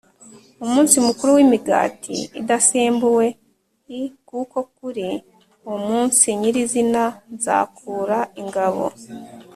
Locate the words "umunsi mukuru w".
0.65-1.39